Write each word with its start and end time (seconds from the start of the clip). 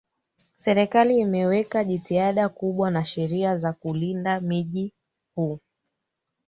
Serikali 0.55 1.19
imeweka 1.19 1.83
jitihada 1.83 2.49
kubwa 2.49 2.91
na 2.91 3.05
sheria 3.05 3.57
za 3.57 3.73
kuulinda 3.73 4.41
mjii 4.41 4.93
huu 5.35 5.59